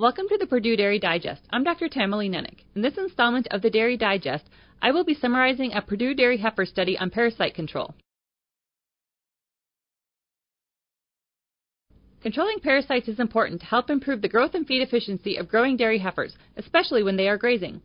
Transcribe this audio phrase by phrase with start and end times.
[0.00, 1.42] Welcome to the Purdue Dairy Digest.
[1.50, 1.86] I'm Dr.
[1.86, 2.64] Tamilee Nennich.
[2.74, 4.48] In this installment of the Dairy Digest,
[4.80, 7.92] I will be summarizing a Purdue Dairy heifer study on parasite control.
[12.22, 15.98] Controlling parasites is important to help improve the growth and feed efficiency of growing dairy
[15.98, 17.82] heifers, especially when they are grazing.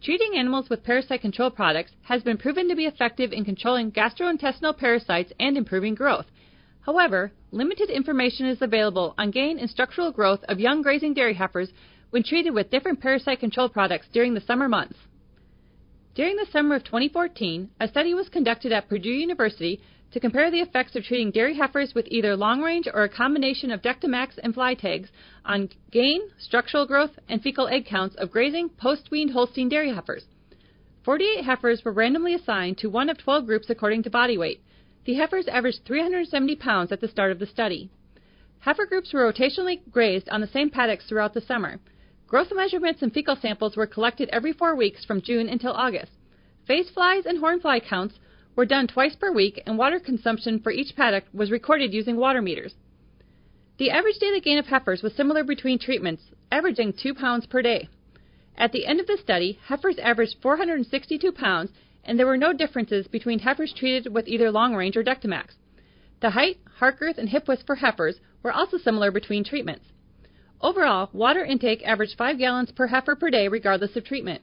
[0.00, 4.78] Treating animals with parasite control products has been proven to be effective in controlling gastrointestinal
[4.78, 6.26] parasites and improving growth.
[6.82, 11.70] However, limited information is available on gain and structural growth of young grazing dairy heifers
[12.10, 14.96] when treated with different parasite control products during the summer months.
[16.14, 20.60] During the summer of 2014, a study was conducted at Purdue University to compare the
[20.60, 24.74] effects of treating dairy heifers with either LongRange or a combination of Dectomax and fly
[24.74, 25.10] tags
[25.44, 30.24] on gain, structural growth, and fecal egg counts of grazing post weaned Holstein dairy heifers.
[31.04, 34.60] 48 heifers were randomly assigned to one of 12 groups according to body weight.
[35.08, 37.88] The heifers averaged 370 pounds at the start of the study.
[38.58, 41.80] Heifer groups were rotationally grazed on the same paddocks throughout the summer.
[42.26, 46.12] Growth measurements and fecal samples were collected every four weeks from June until August.
[46.66, 48.18] Face flies and horn fly counts
[48.54, 52.42] were done twice per week, and water consumption for each paddock was recorded using water
[52.42, 52.74] meters.
[53.78, 57.88] The average daily gain of heifers was similar between treatments, averaging 2 pounds per day.
[58.58, 61.70] At the end of the study, heifers averaged 462 pounds,
[62.08, 65.48] and there were no differences between heifers treated with either LongRange or Dectomax.
[66.22, 69.84] The height, heart girth, and hip width for heifers were also similar between treatments.
[70.62, 74.40] Overall, water intake averaged 5 gallons per heifer per day regardless of treatment.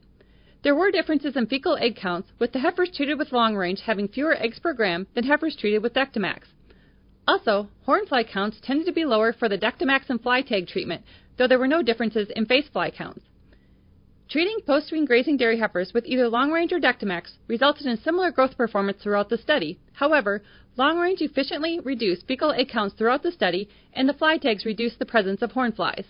[0.62, 4.36] There were differences in fecal egg counts, with the heifers treated with LongRange having fewer
[4.40, 6.44] eggs per gram than heifers treated with Dectomax.
[7.28, 11.04] Also, horn fly counts tended to be lower for the Dectomax and fly tag treatment,
[11.38, 13.26] though there were no differences in face fly counts.
[14.28, 18.98] Treating post-wean grazing dairy heifers with either LongRange or Dectomax resulted in similar growth performance
[19.04, 19.78] throughout the study.
[19.94, 20.42] However,
[20.80, 25.06] LongRange efficiently reduced fecal egg counts throughout the study, and the fly tags reduced the
[25.06, 26.06] presence of horn flies.